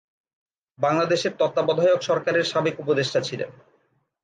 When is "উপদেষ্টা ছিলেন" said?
2.79-3.51